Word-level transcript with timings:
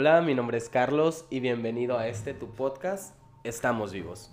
Hola, 0.00 0.20
mi 0.20 0.32
nombre 0.32 0.58
es 0.58 0.68
Carlos 0.68 1.24
y 1.28 1.40
bienvenido 1.40 1.98
a 1.98 2.06
este 2.06 2.32
tu 2.32 2.54
podcast, 2.54 3.16
Estamos 3.42 3.92
vivos. 3.92 4.30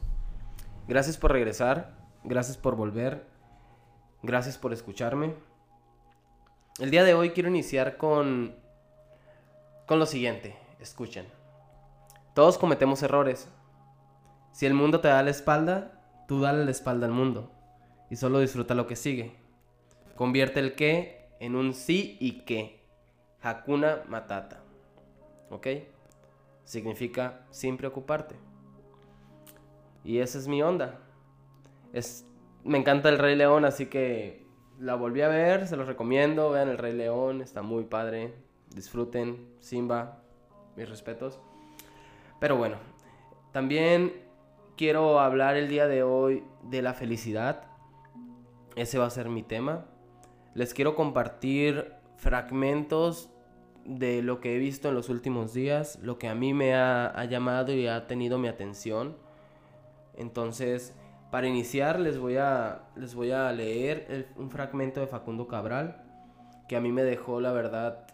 Gracias 0.87 1.17
por 1.17 1.31
regresar, 1.31 1.97
gracias 2.23 2.55
por 2.55 2.75
volver, 2.75 3.25
gracias 4.21 4.59
por 4.59 4.73
escucharme. 4.73 5.33
El 6.77 6.91
día 6.91 7.03
de 7.03 7.15
hoy 7.15 7.31
quiero 7.31 7.49
iniciar 7.49 7.97
con 7.97 8.53
con 9.87 9.97
lo 9.97 10.05
siguiente, 10.05 10.55
escuchen. 10.79 11.25
Todos 12.35 12.59
cometemos 12.59 13.01
errores. 13.01 13.49
Si 14.51 14.67
el 14.67 14.75
mundo 14.75 15.01
te 15.01 15.07
da 15.07 15.23
la 15.23 15.31
espalda, 15.31 15.99
tú 16.27 16.41
dale 16.41 16.63
la 16.63 16.69
espalda 16.69 17.07
al 17.07 17.11
mundo 17.11 17.51
y 18.11 18.17
solo 18.17 18.37
disfruta 18.39 18.75
lo 18.75 18.85
que 18.85 18.95
sigue. 18.95 19.35
Convierte 20.15 20.59
el 20.59 20.75
qué 20.75 21.27
en 21.39 21.55
un 21.55 21.73
sí 21.73 22.17
y 22.19 22.41
qué. 22.41 22.85
Hakuna 23.41 24.03
Matata. 24.07 24.64
¿Ok? 25.49 25.67
Significa 26.63 27.45
sin 27.51 27.77
preocuparte. 27.77 28.35
Y 30.03 30.19
esa 30.19 30.37
es 30.37 30.47
mi 30.47 30.61
onda. 30.61 30.99
Es, 31.93 32.25
me 32.63 32.77
encanta 32.77 33.09
el 33.09 33.17
Rey 33.17 33.35
León, 33.35 33.65
así 33.65 33.87
que 33.87 34.45
la 34.79 34.95
volví 34.95 35.21
a 35.21 35.27
ver, 35.27 35.67
se 35.67 35.77
los 35.77 35.87
recomiendo. 35.87 36.51
Vean 36.51 36.69
el 36.69 36.77
Rey 36.77 36.93
León, 36.93 37.41
está 37.41 37.61
muy 37.61 37.85
padre. 37.85 38.33
Disfruten. 38.75 39.47
Simba, 39.59 40.23
mis 40.75 40.89
respetos. 40.89 41.39
Pero 42.39 42.57
bueno, 42.57 42.77
también 43.51 44.13
quiero 44.75 45.19
hablar 45.19 45.55
el 45.55 45.67
día 45.69 45.87
de 45.87 46.03
hoy 46.03 46.43
de 46.63 46.81
la 46.81 46.93
felicidad. 46.93 47.63
Ese 48.75 48.99
va 48.99 49.05
a 49.05 49.09
ser 49.09 49.29
mi 49.29 49.43
tema. 49.43 49.85
Les 50.53 50.73
quiero 50.73 50.95
compartir 50.95 51.93
fragmentos 52.17 53.29
de 53.85 54.23
lo 54.23 54.41
que 54.41 54.55
he 54.55 54.59
visto 54.59 54.89
en 54.89 54.95
los 54.95 55.09
últimos 55.09 55.53
días, 55.53 55.99
lo 56.01 56.17
que 56.17 56.27
a 56.27 56.35
mí 56.35 56.53
me 56.53 56.73
ha, 56.73 57.23
llamado 57.25 57.71
y 57.71 57.87
ha 57.87 58.07
tenido 58.07 58.39
mi 58.39 58.47
atención. 58.47 59.15
Entonces, 60.15 60.93
para 61.31 61.47
iniciar 61.47 61.99
les 61.99 62.17
voy 62.17 62.37
a, 62.37 62.89
les 62.95 63.13
voy 63.13 63.31
a 63.31 63.51
leer 63.51 64.27
un 64.37 64.49
fragmento 64.49 64.99
de 64.99 65.07
Facundo 65.07 65.47
Cabral 65.47 66.03
que 66.67 66.75
a 66.75 66.81
mí 66.81 66.91
me 66.91 67.03
dejó, 67.03 67.39
la 67.39 67.51
verdad, 67.51 68.07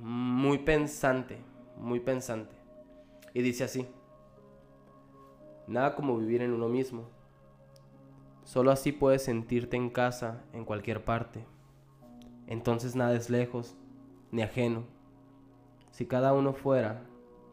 muy 0.00 0.58
pensante, 0.58 1.38
muy 1.76 1.98
pensante. 1.98 2.54
Y 3.34 3.42
dice 3.42 3.64
así, 3.64 3.88
nada 5.66 5.96
como 5.96 6.16
vivir 6.16 6.42
en 6.42 6.52
uno 6.52 6.68
mismo. 6.68 7.08
Solo 8.44 8.70
así 8.70 8.92
puedes 8.92 9.24
sentirte 9.24 9.76
en 9.76 9.90
casa 9.90 10.44
en 10.52 10.64
cualquier 10.64 11.04
parte. 11.04 11.44
Entonces 12.46 12.94
nada 12.94 13.14
es 13.14 13.28
lejos 13.28 13.76
ni 14.30 14.42
ajeno 14.42 14.99
si 15.90 16.06
cada 16.06 16.32
uno 16.32 16.52
fuera, 16.52 17.02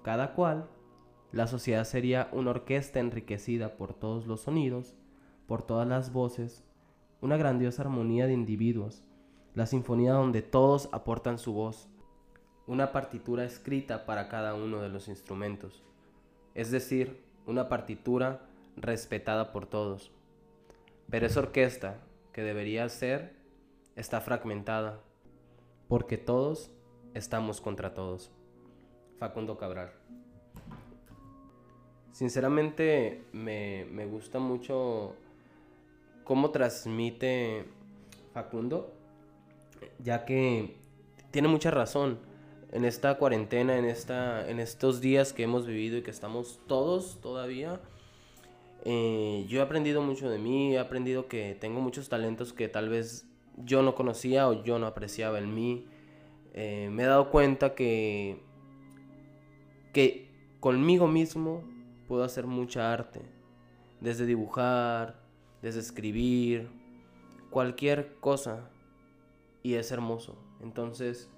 cada 0.04 0.34
cual, 0.34 0.68
la 1.32 1.48
sociedad 1.48 1.84
sería 1.84 2.30
una 2.32 2.52
orquesta 2.52 3.00
enriquecida 3.00 3.76
por 3.76 3.94
todos 3.94 4.26
los 4.28 4.42
sonidos, 4.42 4.96
por 5.48 5.64
todas 5.64 5.88
las 5.88 6.14
voces, 6.14 6.64
una 7.22 7.38
grandiosa 7.38 7.82
armonía 7.82 8.28
de 8.28 8.34
individuos, 8.34 9.04
la 9.54 9.66
sinfonía 9.66 10.14
donde 10.14 10.42
todos 10.42 10.90
aportan 10.92 11.40
su 11.40 11.54
voz, 11.54 11.90
una 12.68 12.92
partitura 12.92 13.44
escrita 13.44 14.06
para 14.06 14.30
cada 14.30 14.54
uno 14.54 14.82
de 14.82 14.90
los 14.90 15.08
instrumentos, 15.08 15.84
es 16.54 16.72
decir, 16.72 17.24
una 17.46 17.70
partitura 17.70 18.42
respetada 18.76 19.52
por 19.52 19.66
todos. 19.66 20.12
Pero 21.10 21.26
esa 21.26 21.40
orquesta, 21.40 22.02
que 22.34 22.44
debería 22.44 22.88
ser, 22.90 23.36
está 23.96 24.22
fragmentada, 24.22 25.00
porque 25.88 26.18
todos 26.18 26.72
estamos 27.18 27.62
contra 27.62 27.94
todos. 27.94 28.32
Facundo 29.20 29.58
Cabral. 29.58 29.92
Sinceramente 32.12 33.26
me, 33.32 34.06
gusta 34.06 34.40
mucho 34.40 35.16
cómo 36.24 36.50
transmite 36.52 37.66
Facundo, 38.34 38.94
ya 40.00 40.26
que 40.26 40.78
tiene 41.32 41.48
mucha 41.48 41.72
razón. 41.72 42.20
En 42.72 42.84
esta 42.84 43.18
cuarentena, 43.18 43.78
en, 43.78 43.86
esta, 43.86 44.50
en 44.50 44.60
estos 44.60 45.00
días 45.00 45.32
que 45.32 45.44
hemos 45.44 45.66
vivido 45.66 45.98
y 45.98 46.02
que 46.02 46.12
estamos 46.12 46.60
todos 46.68 47.22
todavía, 47.22 47.80
eh, 48.84 49.46
yo 49.48 49.60
he 49.60 49.62
aprendido 49.62 50.02
mucho 50.02 50.30
de 50.30 50.38
mí, 50.38 50.76
he 50.76 50.80
aprendido 50.80 51.28
que 51.28 51.56
tengo 51.60 51.80
muchos 51.80 52.10
talentos 52.10 52.52
que 52.52 52.68
tal 52.68 52.90
vez 52.90 53.26
yo 53.58 53.82
no 53.84 53.96
conocía 53.96 54.48
o 54.50 54.64
yo 54.64 54.80
no 54.80 54.88
apreciaba 54.88 55.40
en 55.40 55.54
mí. 55.54 55.88
Eh, 56.60 56.90
me 56.92 57.04
he 57.04 57.06
dado 57.06 57.30
cuenta 57.30 57.76
que, 57.76 58.42
que 59.94 60.28
conmigo 60.60 61.08
mismo 61.08 61.62
puedo 62.08 62.24
hacer 62.24 62.48
mucha 62.48 62.92
arte, 62.92 63.22
desde 64.02 64.26
dibujar, 64.26 65.22
desde 65.62 65.82
escribir, 65.82 66.68
cualquier 67.52 68.16
cosa, 68.16 68.72
y 69.62 69.76
es 69.76 69.92
hermoso. 69.92 70.36
Entonces, 70.60 71.30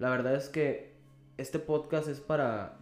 la 0.00 0.10
verdad 0.10 0.34
es 0.34 0.48
que 0.48 0.92
este 1.36 1.60
podcast 1.60 2.08
es 2.08 2.20
para, 2.20 2.80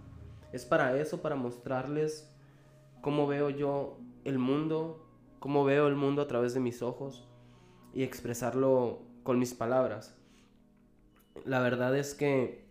es 0.54 0.64
para 0.64 0.96
eso, 0.96 1.20
para 1.20 1.36
mostrarles 1.36 2.34
cómo 3.02 3.26
veo 3.26 3.50
yo 3.50 3.98
el 4.24 4.38
mundo, 4.38 5.06
cómo 5.40 5.64
veo 5.64 5.88
el 5.88 5.96
mundo 5.96 6.22
a 6.22 6.26
través 6.26 6.54
de 6.54 6.60
mis 6.60 6.80
ojos 6.80 7.28
y 7.92 8.02
expresarlo 8.02 9.02
con 9.24 9.38
mis 9.38 9.52
palabras 9.52 10.16
la 11.44 11.60
verdad 11.60 11.96
es 11.96 12.14
que, 12.14 12.64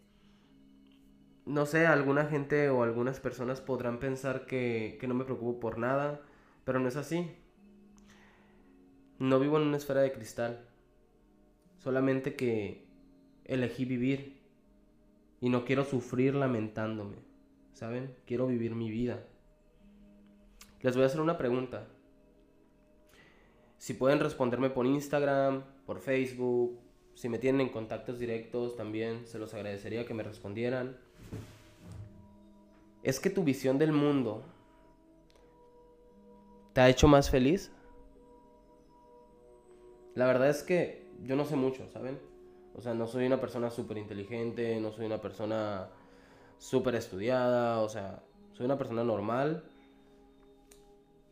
no 1.46 1.66
sé, 1.66 1.88
alguna 1.88 2.26
gente 2.26 2.70
o 2.70 2.84
algunas 2.84 3.20
personas 3.20 3.62
podrán 3.62 4.00
pensar 4.00 4.46
que, 4.46 4.98
que 5.00 5.08
no 5.08 5.14
me 5.14 5.26
preocupo 5.26 5.60
por 5.60 5.78
nada, 5.78 6.22
pero 6.66 6.80
no 6.80 6.88
es 6.88 6.96
así. 6.96 7.32
No 9.18 9.40
vivo 9.40 9.58
en 9.58 9.64
una 9.64 9.78
esfera 9.78 10.02
de 10.02 10.12
cristal, 10.12 10.66
solamente 11.78 12.36
que 12.36 12.88
elegí 13.46 13.86
vivir 13.86 14.40
y 15.42 15.50
no 15.50 15.66
quiero 15.66 15.84
sufrir 15.84 16.36
lamentándome, 16.36 17.18
¿saben? 17.74 18.16
Quiero 18.26 18.48
vivir 18.48 18.76
mi 18.76 18.90
vida. 18.92 19.24
Les 20.82 20.96
voy 20.96 21.04
a 21.04 21.08
hacer 21.08 21.22
una 21.22 21.38
pregunta. 21.38 21.88
Si 23.78 23.94
pueden 23.94 24.20
responderme 24.20 24.70
por 24.70 24.86
Instagram, 24.86 25.64
por 25.86 26.00
Facebook, 26.00 26.80
si 27.20 27.28
me 27.28 27.38
tienen 27.38 27.60
en 27.60 27.70
contactos 27.74 28.18
directos 28.18 28.78
también 28.78 29.28
se 29.28 29.40
los 29.40 29.54
agradecería 29.54 30.06
que 30.06 30.14
me 30.14 30.24
respondieran. 30.24 30.96
¿Es 33.04 33.20
que 33.20 33.30
tu 33.30 33.44
visión 33.44 33.78
del 33.78 33.92
mundo 33.92 34.42
te 36.72 36.80
ha 36.80 36.88
hecho 36.88 37.10
más 37.10 37.30
feliz? 37.30 37.74
La 40.16 40.28
verdad 40.28 40.48
es 40.48 40.64
que 40.64 41.10
yo 41.26 41.36
no 41.36 41.44
sé 41.44 41.58
mucho, 41.58 41.90
¿saben? 41.92 42.18
O 42.74 42.80
sea, 42.80 42.94
no 42.94 43.06
soy 43.06 43.26
una 43.26 43.42
persona 43.42 43.70
súper 43.70 43.98
inteligente, 43.98 44.80
no 44.80 44.94
soy 44.94 45.06
una 45.06 45.20
persona 45.20 45.90
súper 46.58 46.96
estudiada, 46.96 47.82
o 47.82 47.90
sea, 47.90 48.24
soy 48.54 48.66
una 48.66 48.78
persona 48.78 49.04
normal. 49.04 49.66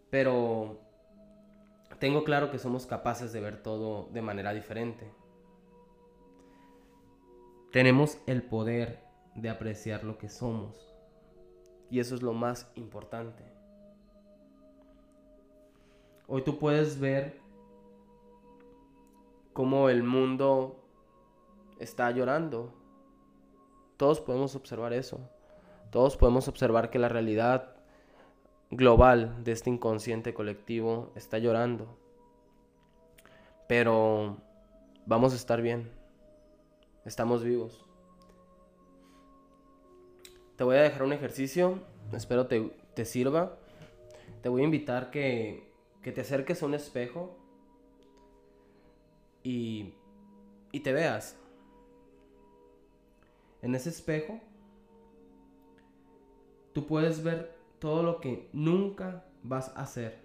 Pero 0.10 0.82
tengo 1.98 2.26
claro 2.26 2.52
que 2.52 2.60
somos 2.60 2.86
capaces 2.86 3.32
de 3.32 3.40
ver 3.40 3.64
todo 3.64 4.10
de 4.12 4.22
manera 4.22 4.54
diferente. 4.54 5.10
Tenemos 7.72 8.18
el 8.28 8.44
poder 8.44 9.04
de 9.36 9.50
apreciar 9.50 10.04
lo 10.04 10.18
que 10.18 10.30
somos. 10.30 10.94
Y 11.90 12.00
eso 12.00 12.16
es 12.16 12.22
lo 12.22 12.34
más 12.34 12.72
importante. 12.76 13.44
Hoy 16.28 16.44
tú 16.44 16.60
puedes 16.60 17.00
ver 17.00 17.40
cómo 19.54 19.90
el 19.90 20.04
mundo 20.04 20.84
está 21.80 22.12
llorando. 22.12 22.74
Todos 23.98 24.22
podemos 24.22 24.56
observar 24.56 24.94
eso. 24.94 25.20
Todos 25.90 26.18
podemos 26.18 26.48
observar 26.48 26.90
que 26.90 27.00
la 27.00 27.10
realidad 27.10 27.76
global 28.70 29.44
de 29.44 29.54
este 29.54 29.70
inconsciente 29.70 30.34
colectivo 30.34 31.12
está 31.16 31.38
llorando. 31.38 31.98
Pero 33.68 34.38
vamos 35.06 35.34
a 35.34 35.38
estar 35.38 35.62
bien. 35.62 35.97
Estamos 37.08 37.42
vivos. 37.42 37.86
Te 40.58 40.66
voy 40.66 40.76
a 40.76 40.82
dejar 40.82 41.04
un 41.04 41.14
ejercicio, 41.14 41.80
espero 42.12 42.48
te, 42.48 42.70
te 42.96 43.06
sirva. 43.06 43.58
Te 44.42 44.50
voy 44.50 44.64
a 44.64 44.66
invitar 44.66 45.10
que, 45.10 45.72
que 46.02 46.12
te 46.12 46.20
acerques 46.20 46.62
a 46.62 46.66
un 46.66 46.74
espejo 46.74 47.38
y, 49.42 49.94
y 50.74 50.82
te 50.82 50.92
veas. 50.92 51.38
En 53.62 53.74
ese 53.74 53.88
espejo, 53.88 54.42
tú 56.74 56.88
puedes 56.88 57.24
ver 57.24 57.56
todo 57.80 58.04
lo 58.04 58.20
que 58.20 58.50
nunca 58.52 59.24
vas 59.44 59.70
a 59.78 59.84
hacer. 59.84 60.20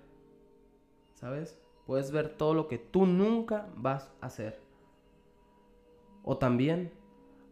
¿Sabes? 1.15 1.57
Puedes 1.87 2.11
ver 2.11 2.37
todo 2.37 2.55
lo 2.55 2.67
que 2.67 2.79
tú 2.79 3.07
nunca 3.07 3.69
vas 3.77 4.11
a 4.21 4.27
hacer. 4.27 4.72
O 6.25 6.39
también 6.39 6.93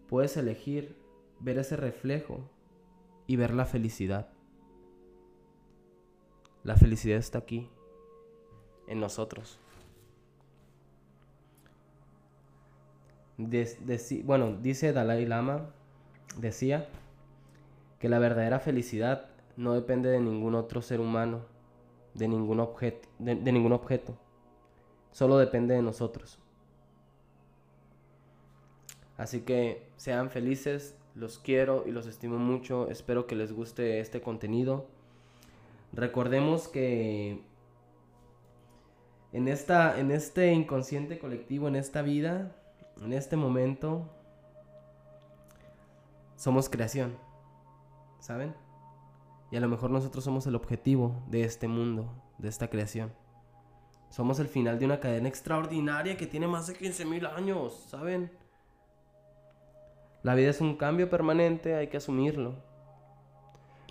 puedes 0.09 0.37
elegir 0.37 0.97
ver 1.41 1.59
ese 1.59 1.77
reflejo 1.77 2.41
y 3.27 3.37
ver 3.37 3.53
la 3.55 3.65
felicidad. 3.65 4.29
La 6.63 6.77
felicidad 6.77 7.19
está 7.19 7.39
aquí, 7.39 7.71
en 8.87 9.01
nosotros. 9.01 9.59
bueno, 14.25 14.57
dice 14.61 14.93
Dalai 14.93 15.25
Lama, 15.25 15.71
decía 16.37 16.89
que 17.99 18.09
la 18.09 18.19
verdadera 18.19 18.61
felicidad 18.61 19.31
no 19.57 19.75
depende 19.75 20.11
de 20.11 20.21
ningún 20.21 20.55
otro 20.55 20.83
ser 20.83 21.01
humano, 21.01 21.43
de 22.15 22.29
ningún 22.29 22.61
objeto, 22.61 23.09
de, 23.19 23.35
ningún 23.37 23.73
objeto. 23.73 24.17
Solo 25.13 25.39
depende 25.39 25.75
de 25.75 25.83
nosotros. 25.83 26.39
Así 29.21 29.43
que 29.43 29.87
sean 29.99 30.31
felices, 30.31 30.97
los 31.15 31.39
quiero 31.39 31.85
y 31.87 31.91
los 31.91 32.07
estimo 32.07 32.39
mucho. 32.39 32.89
Espero 32.89 33.27
que 33.27 33.37
les 33.37 33.53
guste 33.53 34.01
este 34.01 34.23
contenido. 34.23 34.87
Recordemos 35.93 36.69
que 36.69 37.43
en, 39.35 39.47
esta, 39.47 40.01
en 40.01 40.11
este 40.11 40.55
inconsciente 40.55 41.19
colectivo, 41.19 41.69
en 41.69 41.77
esta 41.77 42.01
vida, 42.01 42.57
en 43.03 43.13
este 43.13 43.37
momento, 43.37 44.09
somos 46.37 46.71
creación. 46.71 47.15
¿Saben? 48.21 48.55
Y 49.51 49.57
a 49.57 49.61
lo 49.61 49.69
mejor 49.69 49.91
nosotros 49.91 50.25
somos 50.25 50.47
el 50.47 50.55
objetivo 50.55 51.23
de 51.29 51.45
este 51.45 51.69
mundo, 51.69 52.11
de 52.39 52.49
esta 52.49 52.71
creación. 52.71 53.13
Somos 54.09 54.41
el 54.41 54.49
final 54.49 54.79
de 54.79 54.87
una 54.87 54.99
cadena 54.99 55.29
extraordinaria 55.29 56.17
que 56.17 56.27
tiene 56.27 56.49
más 56.49 56.69
de 56.69 56.75
15.000 56.75 57.35
años, 57.37 57.85
¿saben? 57.91 58.40
La 60.23 60.35
vida 60.35 60.51
es 60.51 60.61
un 60.61 60.77
cambio 60.77 61.09
permanente, 61.09 61.75
hay 61.75 61.89
que 61.89 61.97
asumirlo. 61.97 62.55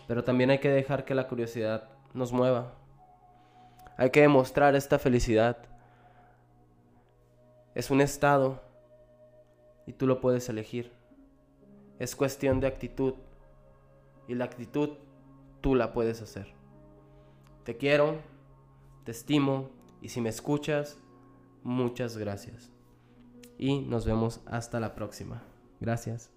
Pero 0.07 0.23
también 0.23 0.49
hay 0.49 0.59
que 0.59 0.69
dejar 0.69 1.05
que 1.05 1.15
la 1.15 1.27
curiosidad 1.27 1.89
nos 2.13 2.31
mueva. 2.31 2.73
Hay 3.97 4.11
que 4.11 4.21
demostrar 4.21 4.75
esta 4.75 4.99
felicidad. 4.99 5.57
Es 7.75 7.91
un 7.91 8.01
estado 8.01 8.61
y 9.85 9.93
tú 9.93 10.07
lo 10.07 10.21
puedes 10.21 10.47
elegir. 10.49 10.91
Es 11.97 12.15
cuestión 12.15 12.59
de 12.59 12.67
actitud 12.67 13.15
y 14.27 14.35
la 14.35 14.45
actitud 14.45 14.97
tú 15.61 15.75
la 15.75 15.93
puedes 15.93 16.21
hacer. 16.21 16.53
Te 17.63 17.77
quiero, 17.77 18.17
te 19.03 19.11
estimo 19.11 19.69
y 20.01 20.09
si 20.09 20.21
me 20.21 20.29
escuchas, 20.29 20.97
muchas 21.63 22.17
gracias. 22.17 22.71
Y 23.57 23.81
nos 23.81 24.05
vemos 24.05 24.41
hasta 24.45 24.79
la 24.79 24.95
próxima. 24.95 25.48
Gracias. 25.79 26.29